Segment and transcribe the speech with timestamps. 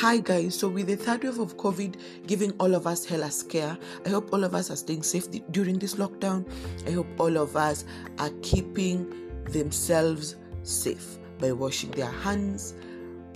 [0.00, 1.96] Hi guys, so with the third wave of COVID
[2.26, 5.78] giving all of us hella scare, I hope all of us are staying safe during
[5.78, 6.46] this lockdown.
[6.86, 7.86] I hope all of us
[8.18, 9.10] are keeping
[9.44, 12.74] themselves safe by washing their hands,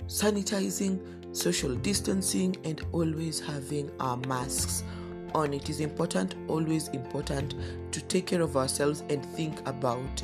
[0.05, 1.01] sanitizing,
[1.35, 4.83] social distancing, and always having our masks
[5.33, 5.55] on.
[5.55, 7.55] It is important, always important,
[7.91, 10.21] to take care of ourselves and think about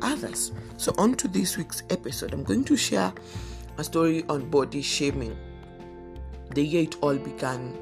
[0.00, 0.52] others.
[0.78, 3.12] So, on to this week's episode, I'm going to share
[3.76, 5.36] a story on body shaming
[6.54, 7.76] the year it all began.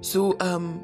[0.00, 0.82] So, um,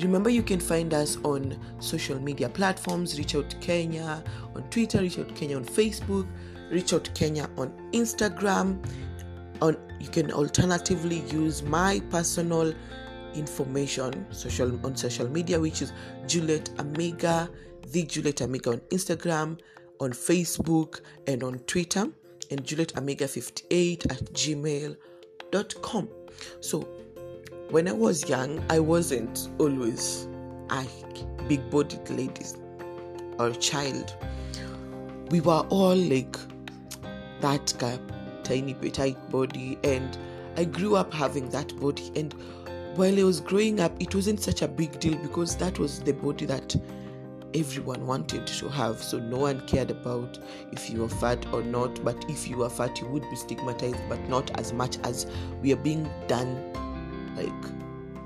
[0.00, 3.18] remember you can find us on social media platforms.
[3.18, 4.22] Reach out kenya
[4.54, 6.26] on twitter reach out kenya on facebook
[6.70, 8.78] reach out kenya on instagram.
[9.60, 12.72] On you can alternatively use my personal
[13.34, 15.92] information social on social media which is
[16.26, 17.48] juliet amiga
[17.92, 19.58] the juliet amiga on instagram
[20.00, 22.06] on facebook and on twitter
[22.50, 24.96] and juliet amiga 58 at gmail
[25.82, 26.08] com.
[26.60, 26.80] So,
[27.70, 30.28] when I was young, I wasn't always
[30.70, 30.84] a
[31.48, 32.56] big bodied ladies
[33.38, 34.14] or child.
[35.30, 36.36] We were all like
[37.40, 37.98] that guy,
[38.42, 40.16] tiny petite body, and
[40.56, 42.10] I grew up having that body.
[42.16, 42.34] And
[42.96, 46.12] while I was growing up, it wasn't such a big deal because that was the
[46.12, 46.74] body that
[47.54, 49.02] everyone wanted to have.
[49.02, 50.38] So no one cared about
[50.72, 52.02] if you were fat or not.
[52.04, 55.26] But if you were fat, you would be stigmatized, but not as much as
[55.62, 56.72] we are being done,
[57.36, 57.72] like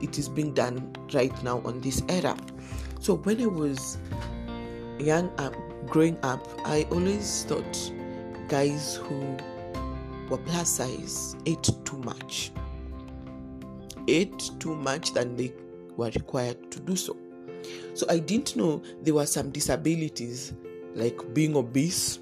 [0.02, 2.36] it is being done right now on this era.
[3.00, 3.98] So when I was
[4.98, 5.54] young, um,
[5.86, 7.92] growing up, I always thought
[8.48, 9.36] guys who
[10.28, 12.52] were plus size ate too much.
[14.08, 15.52] Ate too much than they
[15.96, 17.16] were required to do so.
[17.94, 20.52] So I didn't know there were some disabilities
[20.94, 22.18] like being obese.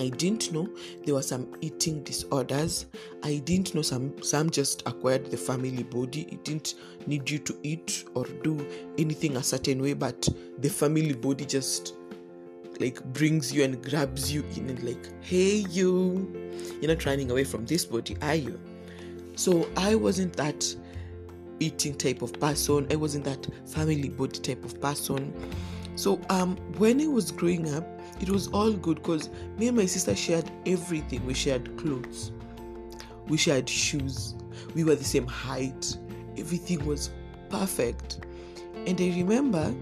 [0.00, 0.68] I didn't know
[1.04, 2.86] there were some eating disorders.
[3.22, 6.22] I didn't know some some just acquired the family body.
[6.32, 6.74] It didn't
[7.06, 8.66] need you to eat or do
[8.98, 10.28] anything a certain way, but
[10.58, 11.94] the family body just
[12.80, 16.28] like brings you and grabs you in and like, hey you,
[16.80, 18.58] you're not running away from this body, are you?
[19.36, 20.64] So I wasn't that
[21.60, 22.86] eating type of person.
[22.90, 25.32] I wasn't that family body type of person.
[25.96, 27.86] So um when I was growing up,
[28.20, 31.24] it was all good because me and my sister shared everything.
[31.26, 32.32] We shared clothes,
[33.28, 34.34] we shared shoes,
[34.74, 35.96] we were the same height,
[36.36, 37.10] everything was
[37.48, 38.26] perfect.
[38.86, 39.74] And I remember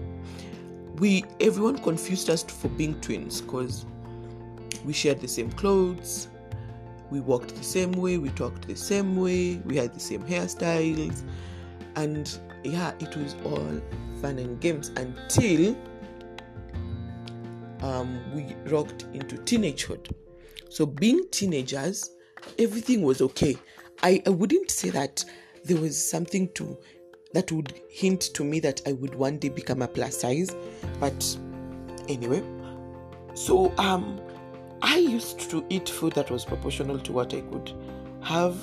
[0.99, 3.85] we everyone confused us for being twins because
[4.85, 6.27] we shared the same clothes,
[7.09, 11.23] we walked the same way, we talked the same way, we had the same hairstyles,
[11.95, 13.81] and yeah it was all
[14.21, 15.75] fun and games until
[17.81, 20.09] um, we rocked into teenagehood.
[20.69, 22.11] So being teenagers
[22.59, 23.57] everything was okay.
[24.01, 25.23] I, I wouldn't say that
[25.63, 26.77] there was something to
[27.33, 30.55] that would hint to me that i would one day become a plus size
[30.99, 31.37] but
[32.07, 32.43] anyway.
[33.33, 34.21] So um
[34.81, 37.71] i used to eat food that was proportional to what i could
[38.21, 38.57] have.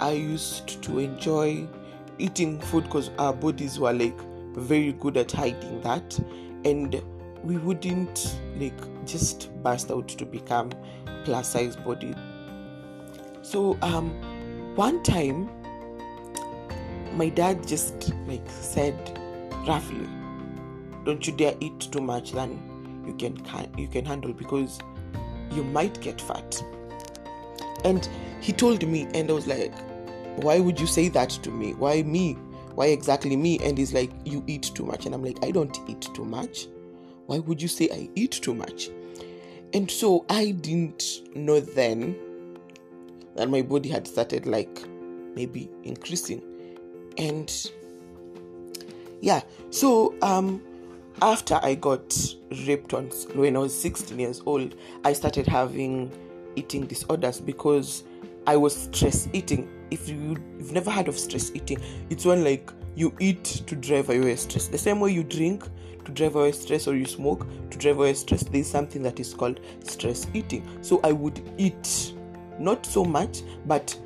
[0.00, 1.68] I used to enjoy
[2.18, 4.18] eating food because our bodies were like
[4.54, 6.18] very good at hiding that.
[6.64, 7.02] And
[7.42, 10.70] we wouldn't like just burst out to become
[11.24, 12.14] plus size body.
[13.42, 14.10] So um
[14.74, 15.48] one time
[17.16, 18.96] my dad just like said
[19.68, 20.08] roughly
[21.04, 22.58] don't you dare eat too much than
[23.06, 24.80] you can, can you can handle because
[25.52, 26.62] you might get fat.
[27.84, 28.08] And
[28.40, 29.72] he told me and i was like
[30.36, 31.74] why would you say that to me?
[31.74, 32.34] Why me?
[32.74, 33.58] Why exactly me?
[33.62, 35.06] And he's like, you eat too much.
[35.06, 36.66] And I'm like, I don't eat too much.
[37.26, 38.90] Why would you say I eat too much?
[39.72, 42.16] And so I didn't know then
[43.36, 44.80] that my body had started like
[45.34, 46.42] maybe increasing.
[47.18, 47.52] And
[49.20, 49.40] yeah,
[49.70, 50.62] so um
[51.22, 52.16] after I got
[52.66, 54.74] raped on when I was 16 years old,
[55.04, 56.10] I started having
[56.56, 58.04] eating disorders because
[58.46, 61.80] I was stress eating if you, you've never heard of stress eating,
[62.10, 64.66] it's when like you eat to drive away stress.
[64.66, 65.66] The same way you drink
[66.04, 69.32] to drive away stress or you smoke to drive away stress, there's something that is
[69.32, 70.68] called stress eating.
[70.82, 72.12] So I would eat
[72.58, 73.96] not so much, but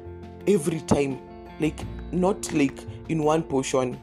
[0.46, 1.18] every time,
[1.58, 1.80] like
[2.12, 3.98] not like in one portion.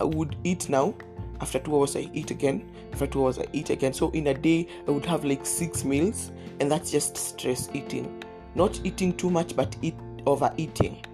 [0.00, 0.94] I would eat now.
[1.40, 2.70] After two hours, I eat again.
[2.92, 3.92] After two hours, I eat again.
[3.92, 8.22] So in a day, I would have like six meals, and that's just stress eating.
[8.54, 9.94] Not eating too much, but eat
[10.26, 11.05] overeating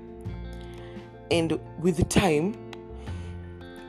[1.32, 2.54] and with time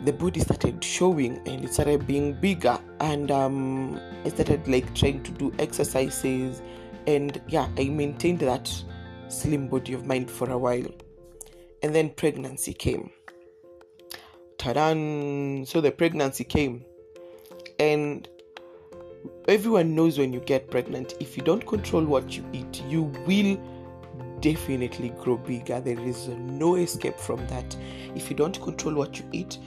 [0.05, 5.21] the body started showing and it started being bigger and um, i started like trying
[5.21, 6.63] to do exercises
[7.05, 8.67] and yeah i maintained that
[9.33, 10.85] slim body of mine for a while.
[11.81, 13.09] And then pregnancy came.
[14.57, 15.67] Tadan!
[15.67, 16.85] So the pregnancy came.
[17.79, 18.27] And
[19.47, 23.57] everyone knows when you get pregnant, if you don't control what you eat, you will
[24.43, 25.79] definitely grow bigger.
[25.79, 27.75] There is no escape from that.
[28.13, 29.57] If you don't control what you eat,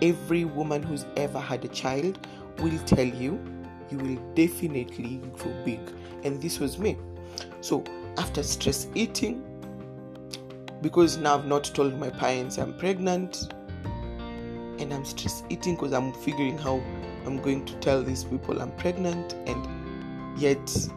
[0.00, 2.26] every woman who's ever had a child
[2.58, 3.38] will tell you
[3.90, 5.80] you will definitely grow big.
[6.24, 6.96] And this was me.
[7.60, 7.84] So
[8.16, 9.44] after stress eating,
[10.80, 13.52] because now I've not told my parents I'm pregnant,
[14.78, 16.82] and I'm stress eating because I'm figuring how
[17.26, 20.88] I'm going to tell these people I'm pregnant, and yet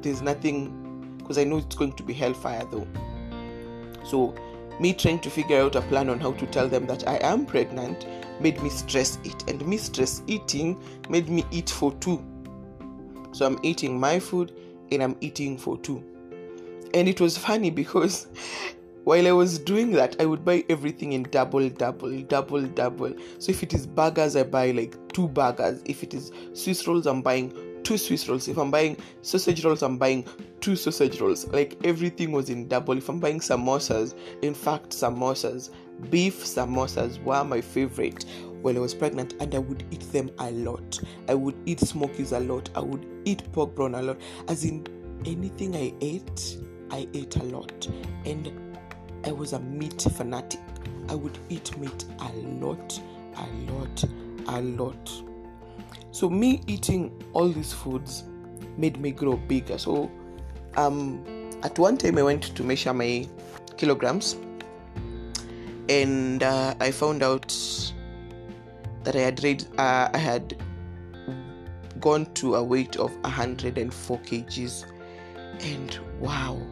[0.00, 0.80] there's nothing
[1.24, 2.86] because I know it's going to be hellfire though.
[4.04, 4.34] So,
[4.78, 7.46] me trying to figure out a plan on how to tell them that I am
[7.46, 8.06] pregnant
[8.40, 12.22] made me stress eat, and me stress eating made me eat for two.
[13.32, 14.52] So, I'm eating my food
[14.92, 16.04] and I'm eating for two.
[16.92, 18.28] And it was funny because
[19.04, 23.14] while I was doing that, I would buy everything in double, double, double, double.
[23.38, 25.82] So if it is burgers, I buy like two burgers.
[25.84, 27.52] If it is Swiss rolls, I'm buying
[27.84, 28.48] two Swiss rolls.
[28.48, 30.26] If I'm buying sausage rolls, I'm buying
[30.60, 31.46] two sausage rolls.
[31.48, 32.96] Like everything was in double.
[32.96, 35.70] If I'm buying samosas, in fact, samosas,
[36.10, 38.24] beef samosas were my favorite
[38.62, 40.98] while I was pregnant, and I would eat them a lot.
[41.28, 42.70] I would eat smokies a lot.
[42.74, 44.20] I would eat pork brawn a lot.
[44.48, 44.86] As in
[45.26, 46.56] anything I ate,
[46.90, 47.86] I ate a lot.
[48.24, 48.52] And
[49.24, 50.60] I was a meat fanatic.
[51.08, 52.28] I would eat meat a
[52.58, 53.00] lot,
[53.36, 54.04] a lot,
[54.48, 55.33] a lot.
[56.14, 58.22] So me eating all these foods
[58.76, 59.78] made me grow bigger.
[59.78, 60.08] So
[60.76, 61.24] um,
[61.64, 63.26] at one time I went to measure my
[63.76, 64.36] kilograms,
[65.88, 67.48] and uh, I found out
[69.02, 70.56] that I had read, uh, I had
[71.98, 74.84] gone to a weight of 104 kgs,
[75.62, 76.62] and wow,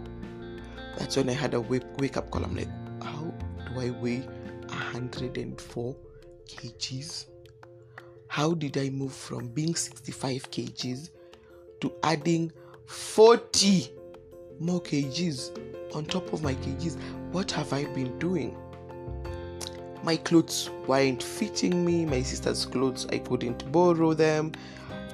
[0.97, 2.45] that's when I had a wake, wake up call.
[2.45, 2.69] I'm like,
[3.03, 3.35] how
[3.75, 5.97] do I weigh 104
[6.47, 7.32] kgs?
[8.33, 11.11] How did I move from being 65 kgs
[11.83, 12.51] to adding
[12.87, 13.91] 40
[14.59, 16.97] more kgs on top of my kgs?
[17.31, 18.57] What have I been doing?
[20.03, 24.53] My clothes weren't fitting me, my sister's clothes, I couldn't borrow them,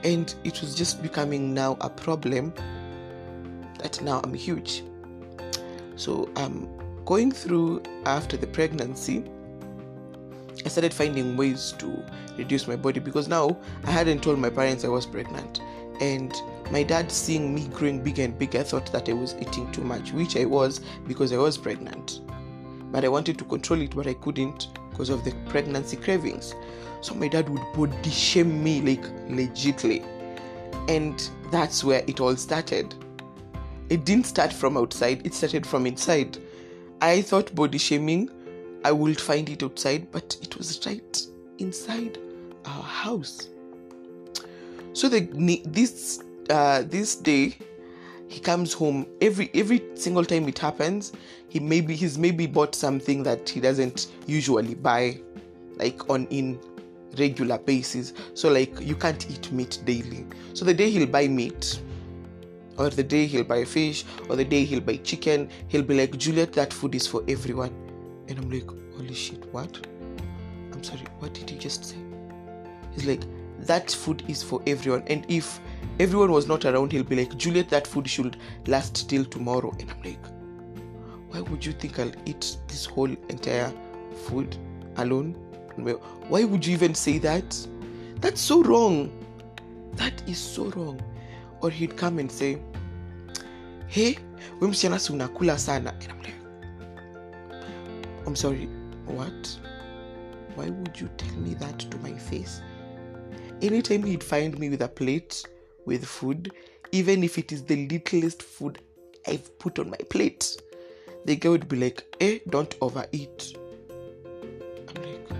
[0.04, 2.54] and it was just becoming now a problem
[3.80, 4.84] that now I'm huge.
[5.96, 6.68] So, um,
[7.04, 9.24] going through after the pregnancy,
[10.64, 12.04] I started finding ways to
[12.36, 15.60] reduce my body because now I hadn't told my parents I was pregnant.
[16.00, 16.32] And
[16.70, 20.12] my dad, seeing me growing bigger and bigger, thought that I was eating too much,
[20.12, 22.20] which I was because I was pregnant.
[22.90, 26.54] But I wanted to control it, but I couldn't because of the pregnancy cravings.
[27.00, 30.04] So my dad would body shame me like legitly.
[30.88, 32.94] And that's where it all started.
[33.88, 36.38] It didn't start from outside, it started from inside.
[37.00, 38.28] I thought body shaming
[38.84, 41.26] I would find it outside, but it was right
[41.58, 42.18] inside
[42.64, 43.48] our house.
[44.92, 45.20] So the
[45.66, 47.56] this uh, this day,
[48.28, 51.12] he comes home every every single time it happens.
[51.48, 55.20] He maybe he's maybe bought something that he doesn't usually buy,
[55.76, 56.58] like on in
[57.18, 58.12] regular basis.
[58.34, 60.24] So like you can't eat meat daily.
[60.54, 61.80] So the day he'll buy meat,
[62.76, 66.16] or the day he'll buy fish, or the day he'll buy chicken, he'll be like,
[66.16, 67.87] Juliet, that food is for everyone
[68.28, 69.86] and I'm like, holy shit, what?
[70.72, 71.96] I'm sorry, what did you just say?
[72.92, 73.22] He's like,
[73.60, 75.02] that food is for everyone.
[75.08, 75.60] And if
[75.98, 79.74] everyone was not around, he'll be like, Juliet, that food should last till tomorrow.
[79.80, 80.24] And I'm like,
[81.30, 83.72] why would you think I'll eat this whole entire
[84.26, 84.56] food
[84.96, 85.32] alone?
[86.28, 87.66] Why would you even say that?
[88.20, 89.10] That's so wrong.
[89.94, 91.00] That is so wrong.
[91.60, 92.58] Or he'd come and say,
[93.86, 94.18] hey,
[94.60, 95.94] we msichana sana.
[96.00, 96.34] And I'm like,
[98.28, 98.68] I'm sorry,
[99.06, 99.58] what?
[100.54, 102.60] Why would you tell me that to my face?
[103.62, 105.46] Anytime he'd find me with a plate
[105.86, 106.52] with food,
[106.92, 108.80] even if it is the littlest food
[109.26, 110.60] I've put on my plate,
[111.24, 113.56] the guy would be like, eh, don't overeat.
[114.88, 115.30] I'm like,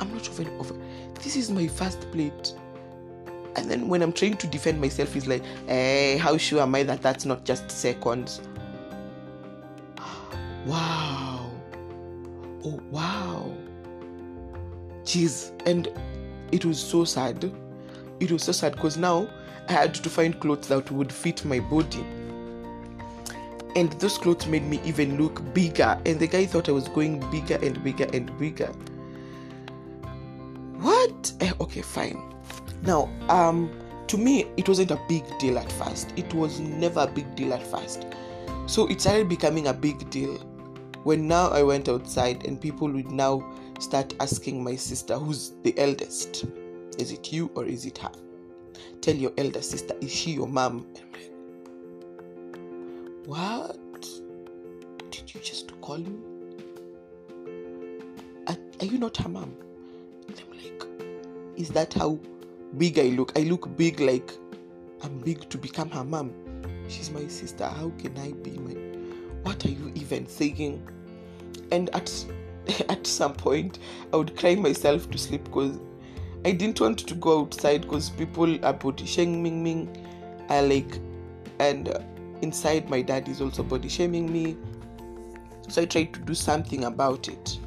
[0.00, 0.74] I'm not even over.
[1.22, 2.52] This is my first plate.
[3.54, 6.82] And then when I'm trying to defend myself, he's like, eh, how sure am I
[6.82, 8.40] that that's not just seconds?
[10.66, 11.31] Wow
[12.64, 13.52] oh wow.
[15.04, 15.88] Jeez and
[16.52, 17.52] it was so sad.
[18.20, 19.28] It was so sad because now
[19.68, 22.04] i had to find clothes that would fit my body.
[23.74, 27.18] And those clothes made me even look bigger and the guy thought i was going
[27.30, 28.72] bigger and bigger and bigger.
[30.78, 31.32] What?
[31.40, 32.34] Eh, okay fine.
[32.82, 33.70] Now um
[34.08, 36.12] to me it wasn't a big deal at first.
[36.16, 38.06] It was never a big deal at first.
[38.66, 40.38] So it started becoming a big deal
[41.04, 43.44] when now I went outside and people would now
[43.80, 46.44] start asking my sister, who's the eldest?
[46.98, 48.12] Is it you or is it her?
[49.00, 50.86] Tell your elder sister, is she your mom?
[53.26, 54.06] What?
[55.10, 56.18] Did you just call me?
[58.46, 59.56] Are, are you not her mom?
[60.28, 60.86] And I'm like,
[61.56, 62.18] is that how
[62.78, 63.32] big I look?
[63.36, 64.32] I look big like
[65.02, 66.32] I'm big to become her mom.
[66.88, 67.66] She's my sister.
[67.66, 68.74] How can I be my
[69.42, 70.86] what are you even saying?
[71.70, 72.12] And at
[72.88, 73.78] at some point
[74.12, 75.78] I would cry myself to sleep because
[76.44, 79.88] I didn't want to go outside because people are body shaming me.
[80.48, 80.98] I like
[81.58, 82.00] and uh,
[82.42, 84.56] inside my dad is also body shaming me.
[85.68, 87.58] So I tried to do something about it.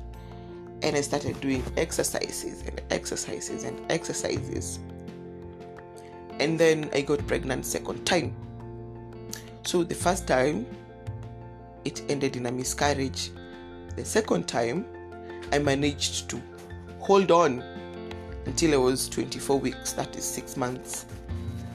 [0.84, 4.80] And I started doing exercises and exercises and exercises.
[6.40, 8.36] And then I got pregnant second time.
[9.64, 10.66] So the first time
[11.86, 13.32] it ended in a miscarriage.
[13.96, 14.86] The second time
[15.54, 16.42] I managed to
[17.00, 17.64] hold on
[18.46, 21.06] until I was 24 weeks, that is six months.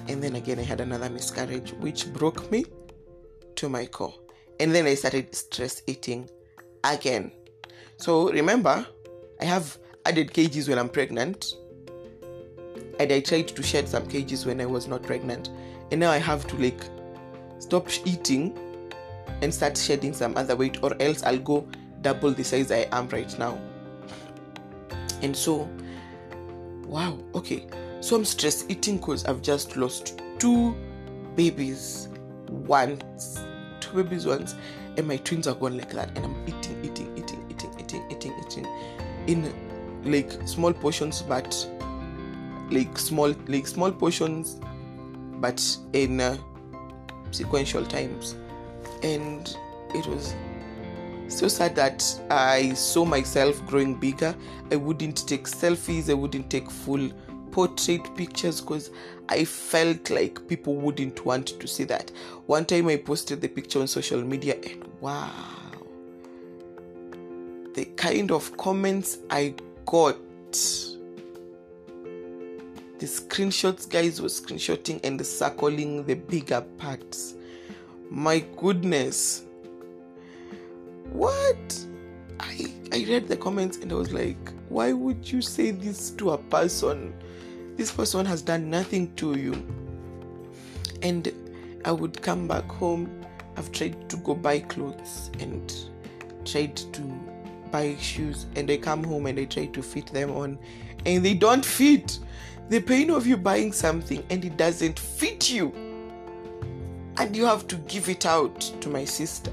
[0.08, 2.64] And then again, I had another miscarriage, which broke me
[3.56, 4.14] to my core.
[4.58, 6.28] And then I started stress eating
[6.84, 7.32] again.
[7.96, 8.86] So remember,
[9.40, 11.54] I have added kgs when I'm pregnant,
[12.98, 15.50] and I tried to shed some kgs when I was not pregnant.
[15.90, 16.82] And now I have to like
[17.58, 18.58] stop eating
[19.42, 21.66] and start shedding some other weight, or else I'll go
[22.02, 23.58] double the size I am right now.
[25.22, 25.68] And so,
[26.86, 27.66] wow, okay.
[28.00, 30.74] So I'm stress eating because I've just lost two
[31.36, 32.08] babies
[32.48, 33.40] once,
[33.80, 34.54] two babies once,
[34.96, 36.16] and my twins are gone like that.
[36.16, 38.66] And I'm eating, eating, eating, eating, eating, eating, eating
[39.26, 39.52] in
[40.04, 41.68] like small portions, but
[42.70, 44.60] like small, like small portions,
[45.34, 46.36] but in uh,
[47.30, 48.36] sequential times.
[49.02, 49.56] And
[49.94, 50.34] it was
[51.28, 54.34] so sad that I saw myself growing bigger.
[54.70, 57.10] I wouldn't take selfies, I wouldn't take full
[57.50, 58.90] portrait pictures because
[59.28, 62.10] I felt like people wouldn't want to see that.
[62.46, 65.30] One time I posted the picture on social media and wow,
[67.74, 69.54] the kind of comments I
[69.86, 70.16] got.
[72.98, 77.34] The screenshots guys were screenshotting and circling the bigger parts.
[78.10, 79.44] My goodness
[81.12, 81.86] what?
[82.38, 86.30] I I read the comments and I was like, why would you say this to
[86.30, 87.12] a person?
[87.76, 89.52] This person has done nothing to you.
[91.02, 91.32] And
[91.84, 93.24] I would come back home.
[93.56, 95.72] I've tried to go buy clothes and
[96.44, 97.02] tried to
[97.70, 100.58] buy shoes and I come home and I try to fit them on
[101.06, 102.18] and they don't fit.
[102.68, 105.89] The pain of you buying something and it doesn't fit you.
[107.16, 109.52] And you have to give it out to my sister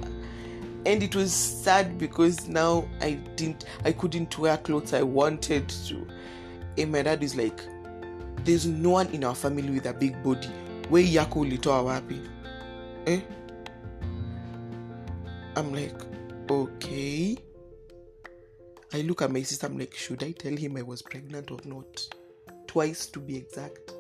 [0.88, 6.08] and it was sad because now I didn't I couldn't wear clothes I wanted to.
[6.78, 7.60] And my dad is like,
[8.46, 10.48] there's no one in our family with a big body.
[10.88, 12.26] Where yako ulitoa wapi?
[13.06, 13.20] Eh?
[15.58, 16.00] I'm like,
[16.50, 17.38] okay.
[18.94, 21.60] I look at my sister, I'm like, should I tell him I was pregnant or
[21.66, 22.08] not?
[22.66, 23.92] Twice to be exact.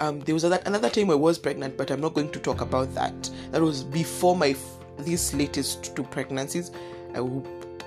[0.00, 2.94] Um, there was another time I was pregnant, but I'm not going to talk about
[2.94, 3.30] that.
[3.50, 4.54] That was before my
[4.98, 6.70] these latest two pregnancies.
[7.14, 7.20] I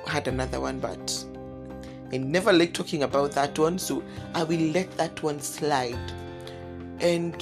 [0.10, 1.26] had another one, but
[2.12, 4.04] I never like talking about that one, so
[4.34, 6.12] I will let that one slide.
[7.00, 7.42] And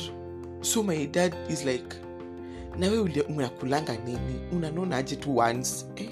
[0.62, 1.96] so my dad is like,
[2.80, 6.08] nawe unakulanga nini unanona tu once eh?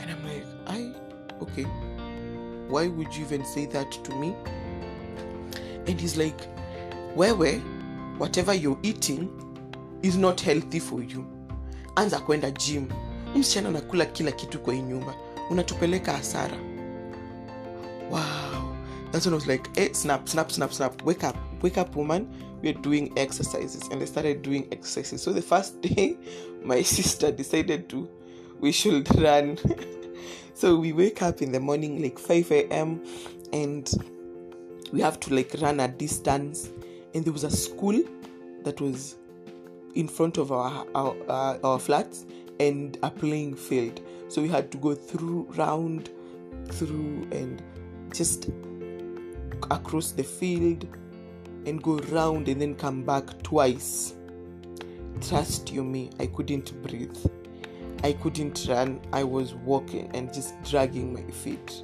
[0.00, 0.92] and i'm like i
[1.40, 1.64] okay
[2.68, 4.34] why would you even say that to me
[5.86, 6.48] and he's like
[7.16, 7.62] wewe
[8.18, 9.28] whatever you're eating
[10.02, 11.24] is not healthy for you.
[11.94, 12.88] Anza kwenda gym.
[13.36, 15.14] Msichana unakula kila kitu kwa hii nyumba.
[15.50, 16.56] Unatupeleka hasara.
[18.10, 18.20] Wow.
[19.12, 21.06] That's when i was like eh, snap snap snap snap.
[21.06, 22.26] Wake up wake up woman.
[22.62, 23.88] We're doing exercises.
[23.92, 25.22] And i started doing exercises.
[25.22, 26.16] So the first day
[26.64, 28.08] my sister decided to
[28.60, 29.58] we should run.
[30.54, 33.04] So we wake up in the morning like 5 a.m
[33.52, 33.92] and
[34.92, 36.70] we have to like run a distance.
[37.14, 38.02] And there was a school
[38.62, 39.16] that was
[39.94, 42.26] in front of our our, uh, our flats
[42.60, 44.00] and a playing field.
[44.28, 46.10] So we had to go through round
[46.68, 47.62] through and
[48.12, 48.50] just
[49.70, 50.86] across the field
[51.64, 54.14] and go round and then come back twice.
[55.20, 57.16] Trust you me i couldn't breathe.
[58.04, 59.00] I couldn't run.
[59.12, 61.82] I was walking and just dragging my feet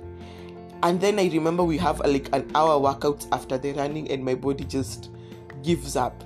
[0.83, 4.25] and then i remember we have uh, like an hour workout after the running and
[4.25, 5.11] my body just
[5.63, 6.25] gives up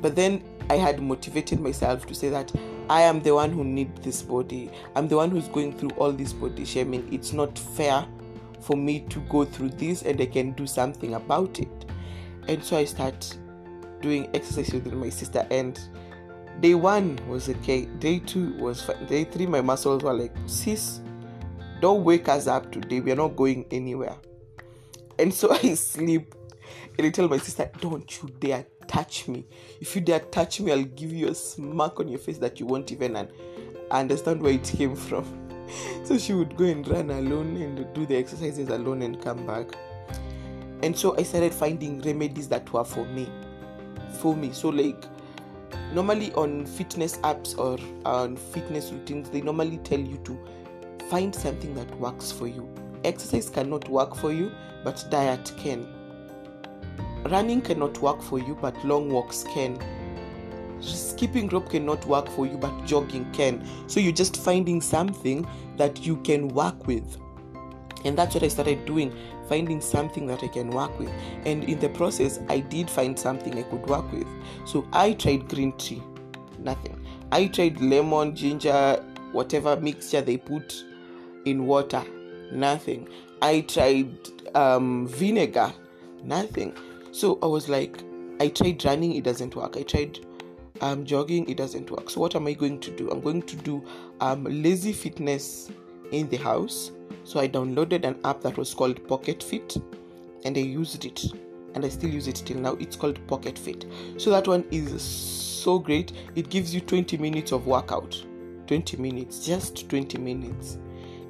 [0.00, 2.52] But then I had motivated myself to say that
[2.88, 4.70] I am the one who need this body.
[4.96, 7.12] I'm the one who's going through all this body shaming.
[7.12, 8.06] It's not fair
[8.60, 11.84] for me to go through this and I can do something about it.
[12.48, 13.36] And so I start
[14.00, 15.78] doing exercise with my sister and
[16.60, 21.00] day one was okay day two was fine day three my muscles were like sis
[21.80, 23.00] don't wake us up today.
[23.00, 24.16] We are not going anywhere.
[25.18, 26.34] And so i sleep.
[26.98, 29.46] And i tell my sister don't you dare touch me.
[29.80, 32.66] If you dare touch me i'll give you a smack on your face that you
[32.66, 33.28] won't even
[33.90, 35.24] understand where it came from.
[36.02, 39.66] So she would go and run alone and do the exercises alone and come back.
[40.82, 43.30] And so i started finding remedies that were for me.
[44.18, 44.50] For me.
[44.52, 45.04] So like
[45.92, 50.38] normally on fitness apps or on fitness routines they normally tell you to
[51.10, 52.72] find something that works for you.
[53.02, 54.52] Exercise cannot work for you
[54.84, 55.86] but diet can.
[57.24, 59.76] Running cannot work for you but long walks can.
[60.80, 63.66] Skipping rope cannot work for you but jogging can.
[63.88, 67.18] So you're just finding something that you can work with.
[68.04, 69.14] And that's what i started doing
[69.46, 71.10] finding something that I can work with.
[71.44, 74.28] And in the process, I did find something I could work with.
[74.64, 76.00] So I tried green tea,
[76.60, 77.04] nothing.
[77.32, 80.84] I tried lemon, ginger, whatever mixture they put
[81.44, 82.04] in water,
[82.52, 83.08] nothing.
[83.42, 84.14] I tried
[84.54, 85.72] um, vinegar,
[86.22, 86.74] nothing.
[87.12, 88.02] So I was like,
[88.40, 89.76] I tried running, it doesn't work.
[89.76, 90.18] I tried
[90.80, 92.10] um, jogging, it doesn't work.
[92.10, 93.10] So what am I going to do?
[93.10, 93.84] I'm going to do
[94.20, 95.70] um, lazy fitness
[96.12, 96.90] in the house
[97.24, 99.76] so I downloaded an app that was called Pocket Fit
[100.44, 101.24] and I used it
[101.74, 102.72] and I still use it till now.
[102.80, 103.86] It's called Pocket Fit.
[104.16, 106.12] So that one is so great.
[106.34, 108.20] It gives you 20 minutes of workout.
[108.66, 110.78] 20 minutes, just 20 minutes.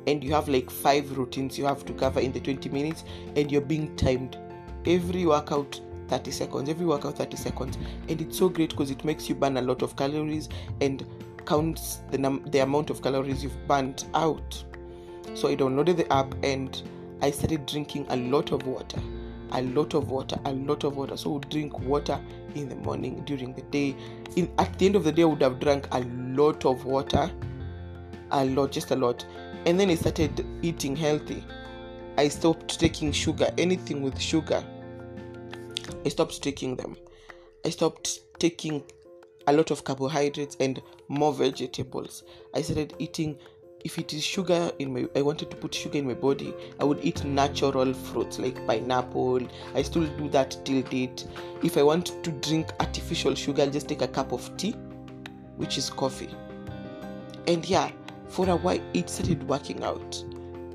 [0.07, 3.05] And you have like five routines you have to cover in the 20 minutes
[3.37, 4.39] and you're being timed.
[4.87, 7.79] Every workout 30 seconds, every workout 30 seconds.
[8.09, 10.49] And it's so great because it makes you burn a lot of calories
[10.81, 11.07] and
[11.47, 14.65] counts the num- the amount of calories you've burnt out.
[15.35, 16.83] So I downloaded the app and
[17.23, 19.01] I started drinking a lot of water.
[19.53, 21.17] A lot of water, a lot of water.
[21.17, 22.21] So drink water
[22.55, 23.97] in the morning, during the day.
[24.37, 27.31] In at the end of the day, I would have drank a lot of water.
[28.31, 29.25] A lot, just a lot.
[29.67, 31.45] And then I started eating healthy.
[32.17, 34.65] I stopped taking sugar, anything with sugar.
[36.05, 36.97] I stopped taking them.
[37.65, 38.83] I stopped taking
[39.47, 42.25] a lot of carbohydrates and more vegetables.
[42.55, 43.39] I started eating
[43.85, 46.85] if it is sugar in my i wanted to put sugar in my body i
[46.85, 49.41] would eat natural fruits like pineapple
[49.75, 51.27] i still do that till date
[51.63, 54.73] if i want to drink artificial sugar i'll just take a cup of tea
[55.57, 56.29] which is coffee
[57.47, 57.91] and yeah
[58.31, 60.25] for a while it started working out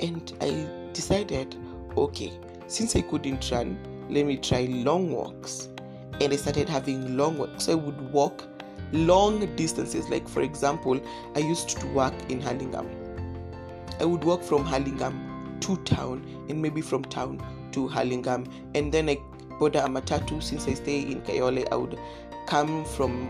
[0.01, 1.55] and i decided
[1.97, 2.31] okay
[2.67, 3.77] since i couldn't run
[4.09, 5.69] let me try long walks
[6.21, 8.43] and i started having long walks so i would walk
[8.91, 10.09] long distances.
[10.09, 10.99] Like, for example,
[11.35, 12.87] I used to work in Hurlingham.
[13.99, 17.41] I would walk from Hurlingham to town and maybe from town
[17.71, 18.45] to Hurlingham.
[18.73, 19.17] And then I
[19.59, 21.67] board a matatu since I stay in Kayole.
[21.71, 21.97] I would
[22.47, 23.29] come from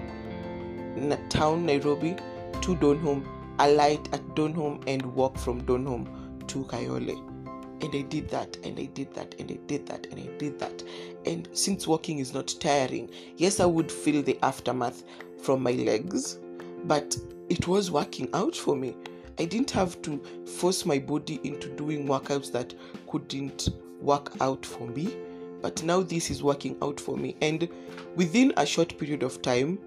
[1.30, 2.16] town, Nairobi
[2.62, 3.26] to Donholm,
[3.60, 6.08] alight at Donholm, and walk from Donholm
[6.48, 7.36] to Kayole
[7.82, 10.60] and I did that and I did that and I did that and I did
[10.60, 10.84] that.
[11.26, 15.04] And since walking is not tiring, yes, I would feel the aftermath
[15.42, 16.40] from my legs,
[16.86, 17.16] but
[17.50, 18.96] it was working out for me.
[19.38, 20.22] I didn't have to
[20.58, 22.74] force my body into doing workouts that
[23.10, 23.70] couldn't
[24.02, 25.16] work out for me.
[25.62, 27.36] But now this is working out for me.
[27.42, 27.68] And
[28.16, 29.80] within a short period of time,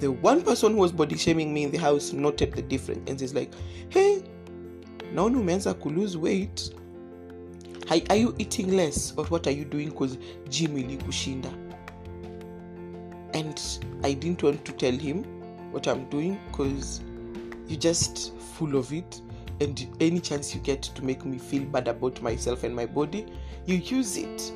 [0.00, 3.20] the one person who was body shaming me in the house noted the difference and
[3.20, 3.52] is like,
[3.88, 4.22] hey,
[5.14, 6.70] naona umeanza ku lose weight.
[7.88, 11.52] Are you eating less or what are you doing because gym ilikushinda?
[13.34, 13.60] And
[14.02, 15.22] i didn't want to tell him
[15.72, 17.00] what i'm doing because
[17.68, 19.20] you're just full of it
[19.60, 23.26] and any chance you get to make me feel bad about myself and my body
[23.66, 24.52] you use it.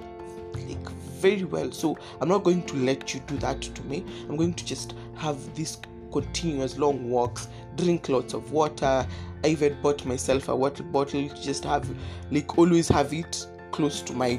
[0.54, 0.88] Like
[1.20, 4.54] very well so i'm not going to let you do that to me i'm going
[4.54, 5.78] to just have these
[6.12, 9.06] continuous long walks drink lots of water
[9.44, 11.88] i even bought myself a water bottle to just have
[12.30, 14.38] like always have it close to my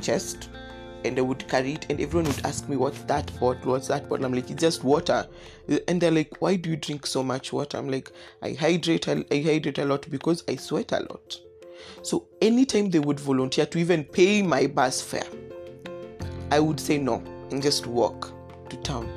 [0.00, 0.48] chest
[1.04, 3.72] and I would carry it, and everyone would ask me, What's that bottle?
[3.72, 4.24] What's that bottle?
[4.24, 5.26] I'm like, It's just water.
[5.86, 7.76] And they're like, Why do you drink so much water?
[7.76, 8.10] I'm like,
[8.42, 11.38] I hydrate, I hydrate a lot because I sweat a lot.
[12.02, 15.26] So anytime they would volunteer to even pay my bus fare,
[16.50, 18.32] I would say no and just walk
[18.70, 19.08] to town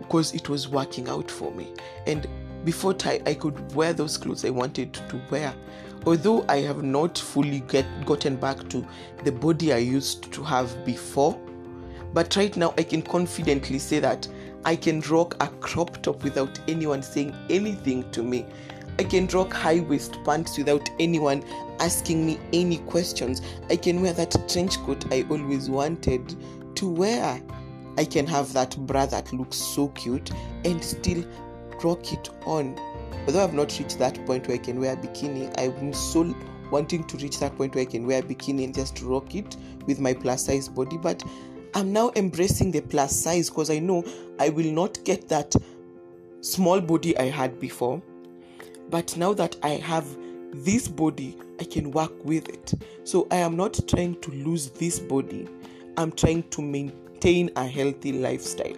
[0.00, 1.72] because it was working out for me.
[2.06, 2.26] And
[2.64, 5.54] before time, I could wear those clothes I wanted to wear
[6.06, 8.86] although I have not fully get gotten back to
[9.24, 11.38] the body I used to have before,
[12.12, 14.28] But right now, I can confidently say that
[14.64, 18.46] I can rock a crop top without anyone saying anything to me.
[19.00, 21.42] I can rock high waist pants without anyone
[21.80, 23.42] asking me any questions.
[23.68, 26.36] I can wear that trench coat I always wanted
[26.76, 27.40] to wear.
[27.96, 30.30] I can have that bra that looks so cute
[30.64, 31.24] and still
[31.82, 32.78] rock it on.
[33.26, 36.34] Although I've not reached that point where I can wear a bikini, I'm so
[36.70, 39.56] wanting to reach that point where I can wear a bikini and just rock it
[39.86, 40.98] with my plus size body.
[40.98, 41.22] But
[41.74, 44.04] I'm now embracing the plus size because I know
[44.38, 45.54] I will not get that
[46.40, 48.02] small body I had before.
[48.90, 50.06] But now that I have
[50.52, 52.74] this body, I can work with it.
[53.04, 55.48] So I am not trying to lose this body,
[55.96, 58.76] I'm trying to maintain a healthy lifestyle.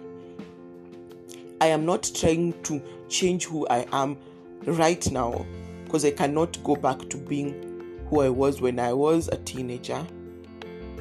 [1.59, 4.17] I am not trying to change who I am
[4.65, 5.45] right now
[5.83, 10.05] because I cannot go back to being who I was when I was a teenager,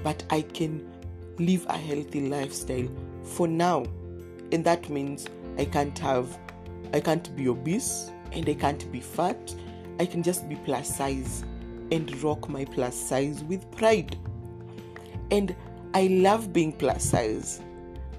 [0.02, 0.90] but I can
[1.38, 2.88] live a healthy lifestyle
[3.22, 3.85] for now.
[4.52, 5.26] And that means
[5.59, 6.38] I can't have,
[6.94, 9.55] I can't be obese and I can't be fat.
[10.00, 11.44] I can just be plus size
[11.90, 14.16] and rock my plus size with pride.
[15.31, 15.55] And
[15.96, 17.62] I love being plus size.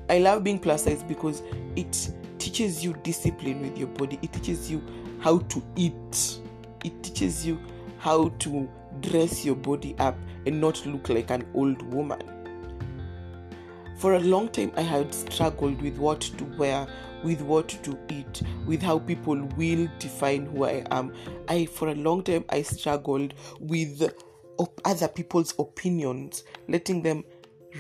[0.10, 1.44] I love being plus size because
[1.76, 2.10] it
[2.40, 4.18] teaches you discipline with your body.
[4.24, 4.82] It teaches you
[5.20, 6.40] how to eat.
[6.84, 7.60] It teaches you
[8.00, 8.68] how to
[9.02, 12.20] dress your body up and not look like an old woman.
[14.00, 16.88] For a long time, I had struggled with what to wear,
[17.24, 21.14] with what to eat, with how people will define who I am.
[21.48, 24.12] I, for a long time, I struggled with
[24.84, 27.24] other people's opinions, letting them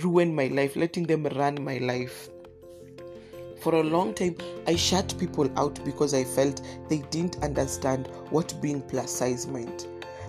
[0.04, 2.30] ruin my life, letting them run my life.
[3.60, 8.54] For a long time, I shut people out because I felt they didn't understand what
[8.62, 9.88] being plus size meant.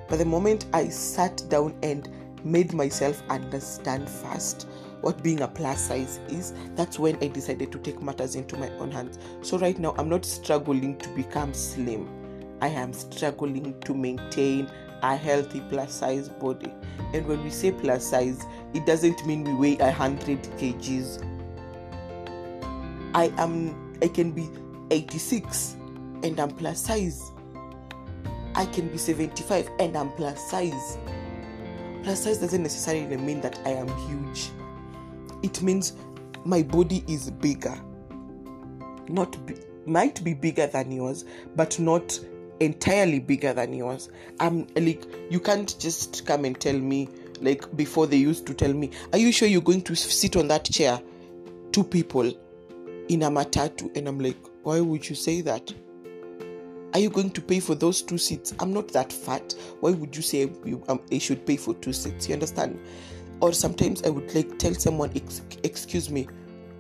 [0.09, 2.09] But the moment I sat down and
[2.45, 4.67] made myself understand first
[5.01, 8.71] what being a plus size is, that's when I decided to take matters into my
[8.79, 9.19] own hands.
[9.43, 12.09] So, right now, I'm not struggling to become slim,
[12.61, 14.69] I am struggling to maintain
[15.03, 16.73] a healthy plus size body.
[17.15, 21.25] And when we say plus size, it doesn't mean we weigh 100 kgs
[23.15, 24.49] I am I can be
[24.91, 25.77] 86
[26.23, 27.33] and I'm plus size.
[28.55, 30.99] I can be 75 and I'm plus size.
[32.03, 34.51] Plus size doesn't necessarily mean that I am huge.
[35.43, 35.95] It means
[36.45, 37.77] my body is bigger.
[39.09, 39.57] Not be,
[39.87, 41.25] might be bigger than yours,
[41.57, 42.19] but not
[42.61, 44.09] entirely bigger than yours.
[44.41, 47.09] I'm like you can't just come and tell me
[47.41, 50.49] like before they used to tell me, "Are you sure you're going to sit on
[50.49, 51.01] that chair?"
[51.73, 52.33] Two people
[53.09, 55.73] in a matatu and i'm like why would you say that?
[56.93, 58.55] Are you going to pay for those two seats?
[58.59, 59.55] I'm not that fat.
[59.81, 62.29] Why would you say you, um, i should pay for two seats?
[62.29, 62.79] You understand?
[63.41, 65.11] Or sometimes i would like tell someone
[65.63, 66.29] excuse me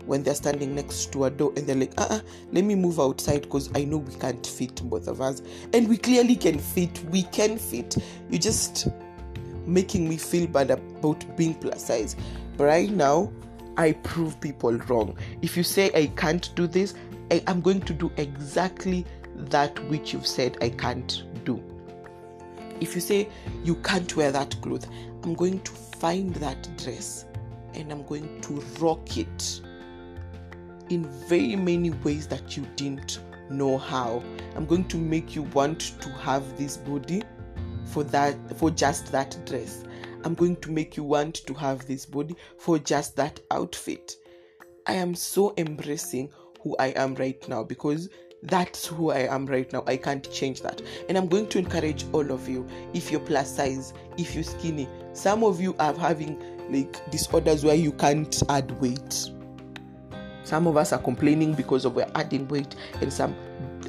[0.09, 2.21] when they're standing next to a door and they're like uh-uh
[2.53, 5.43] let me move outside because i know we can't fit both of us
[5.75, 7.97] and we clearly can fit we can fit
[8.31, 8.89] You're just
[9.67, 12.17] making me feel bad about being plus size
[12.57, 13.31] but right now
[13.79, 15.17] I prove people wrong.
[15.41, 16.95] If you say I can't do this,
[17.31, 21.63] I am going to do exactly that which you've said I can't do.
[22.81, 23.29] If you say
[23.63, 24.89] you can't wear that cloth,
[25.23, 27.25] I'm going to find that dress
[27.75, 29.61] and I'm going to rock it
[30.91, 33.21] in very many ways that you didn't
[33.51, 34.23] know how.
[34.57, 37.23] I'm going to make you want to have this body
[37.87, 39.85] for that for just that dress.
[40.25, 44.17] I'm going to make you want to have this body for just that outfit.
[44.87, 46.31] I am so embracing
[46.63, 48.09] who I am right now because
[48.43, 49.85] that's who I am right now.
[49.87, 50.81] I can't change that.
[51.09, 54.89] And I'm going to encourage all of you if you're plus size, if you're skinny,
[55.13, 56.39] some of you are having
[56.71, 59.31] like disorders where you can't add weight.
[60.49, 63.37] Some of us are complaining because of we're adding weight, and some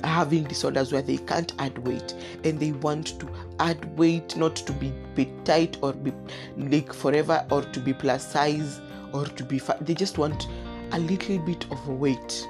[0.04, 4.74] having disorders where they can't add weight and they want to add weight not to
[4.74, 6.12] be, be tight or be
[6.58, 8.82] like forever or to be plus size
[9.14, 9.86] or to be fat.
[9.86, 10.48] They just want
[10.92, 12.46] a little bit of weight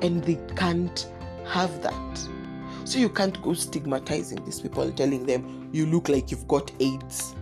[0.00, 1.10] and they can't
[1.44, 2.28] have that.
[2.84, 7.34] So you can't go stigmatizing these people telling them you look like you've got aids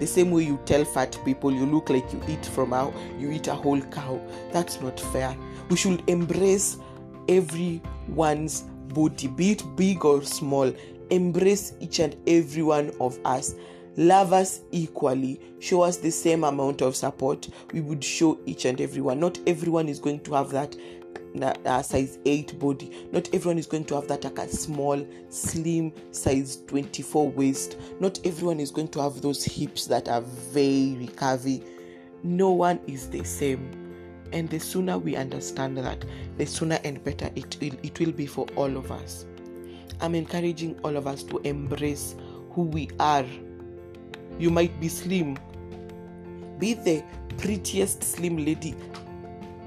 [0.00, 3.30] the same way you tell fat people you look like you eat from a you
[3.30, 4.20] eat a whole cow
[4.52, 5.36] that's not fair
[5.68, 6.78] we should embrace
[7.28, 10.72] everyone's body, be it big or small.
[11.10, 13.54] Embrace each and every one of us.
[13.96, 15.40] Love us equally.
[15.60, 17.48] Show us the same amount of support.
[17.72, 19.20] We would show each and everyone.
[19.20, 20.74] Not everyone is going to have that
[21.40, 23.08] uh, size 8 body.
[23.12, 27.76] Not everyone is going to have that like a small, slim size 24 waist.
[28.00, 31.64] Not everyone is going to have those hips that are very curvy
[32.22, 33.78] no one is the same.
[34.32, 36.04] And the sooner we understand that,
[36.38, 39.26] the sooner and better it will, it will be for all of us.
[40.00, 42.14] I'm encouraging all of us to embrace
[42.50, 43.26] who we are.
[44.38, 45.36] You might be slim,
[46.58, 47.04] be the
[47.38, 48.74] prettiest slim lady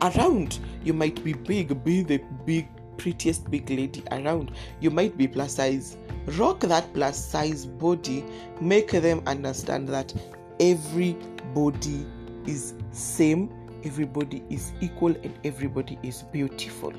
[0.01, 0.59] around.
[0.83, 4.51] You might be big, be the big, prettiest big lady around.
[4.79, 5.97] You might be plus size.
[6.37, 8.25] Rock that plus size body,
[8.59, 10.13] make them understand that
[10.59, 12.05] everybody
[12.47, 13.49] is same,
[13.83, 16.93] everybody is equal, and everybody is beautiful.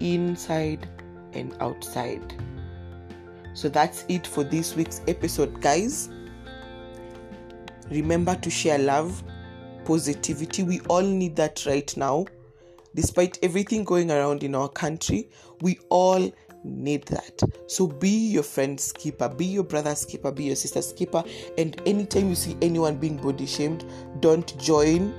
[0.00, 0.88] Inside
[1.32, 2.34] and outside.
[3.54, 6.10] So that's it for this week's episode, guys.
[7.90, 9.22] Remember to share love,
[9.84, 10.62] positivity.
[10.62, 12.26] We all need that right now.
[12.94, 16.32] Despite everything going around in our country, we all
[16.64, 17.42] need that.
[17.66, 21.22] So be your friend's keeper, be your brother's keeper, be your sister's keeper.
[21.58, 23.84] And anytime you see anyone being body shamed,
[24.20, 25.12] don't join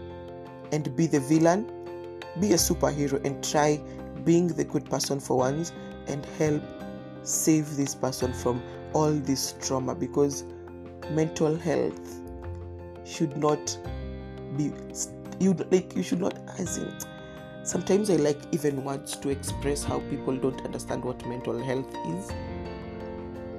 [0.72, 1.72] and be the villain.
[2.40, 3.82] Be a superhero and try
[4.24, 5.72] being the good person for once
[6.08, 6.64] and help
[7.24, 8.62] save this person from
[8.94, 10.44] all this trauma because
[11.12, 12.22] mental health
[13.04, 13.78] should not
[14.58, 14.72] be
[15.40, 16.94] you like you should not as in
[17.64, 22.32] sometimes i like even words to express how people don't understand what mental health is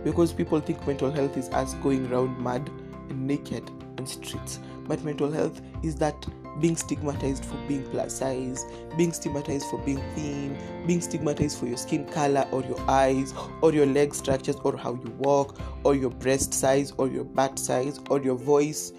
[0.05, 2.71] because people think mental health is us going around mad
[3.11, 6.15] and naked on streets but mental health is that
[6.61, 8.65] being stigmatized for being plus size,
[8.97, 10.57] being stigmatized for being thin,
[10.87, 14.93] being stigmatized for your skin color or your eyes or your leg structures or how
[14.93, 18.93] you walk or your breast size or your butt size or your voice.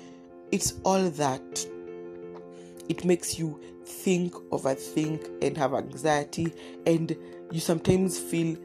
[0.52, 1.68] It's all that.
[2.90, 6.54] It makes you think, overthink, and have anxiety,
[6.86, 7.16] and
[7.52, 8.58] you sometimes feel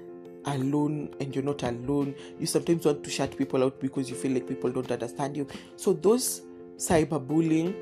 [0.46, 2.14] alone and you're not alone.
[2.38, 5.46] You sometimes want to shut people out because you feel like people don't understand you.
[5.76, 6.42] So, those
[6.76, 7.74] cyberbullying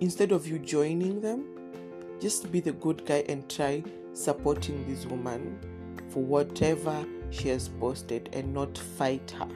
[0.00, 1.44] instead of you joining them,
[2.20, 3.82] just be the good guy and try
[4.12, 5.58] supporting this woman
[6.08, 9.48] for whatever she has posted and not fight her.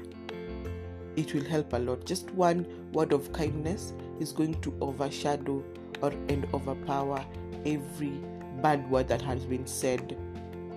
[1.17, 2.05] It will help a lot.
[2.05, 5.63] Just one word of kindness is going to overshadow
[6.03, 7.25] or and overpower
[7.65, 8.21] every
[8.61, 10.17] bad word that has been said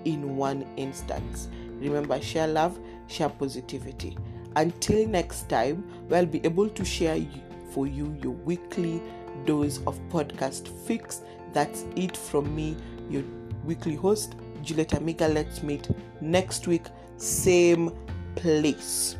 [0.05, 1.49] in one instance.
[1.79, 4.17] Remember, share love, share positivity.
[4.55, 7.19] Until next time, we'll be able to share
[7.71, 9.01] for you your weekly
[9.45, 11.21] dose of podcast fix.
[11.51, 12.77] That's it from me,
[13.09, 13.23] your
[13.65, 15.27] weekly host, Juliet Amiga.
[15.27, 15.89] Let's meet
[16.21, 16.85] next week,
[17.17, 17.91] same
[18.35, 19.17] place.